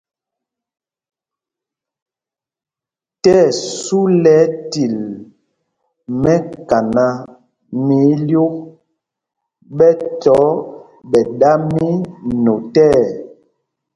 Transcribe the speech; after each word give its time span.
Tí 3.21 3.31
ɛsu 3.45 3.99
lɛ 4.23 4.33
ɛtil 4.45 4.95
mɛkaná 6.21 7.05
mɛ 7.85 7.95
ílyûk, 8.13 8.53
ɓɛ 9.77 9.89
tɔ́ 10.21 10.43
ɓɛ̌ 11.09 11.23
ɗa 11.39 11.51
mí 11.73 11.85
notɛɛ. 12.43 12.91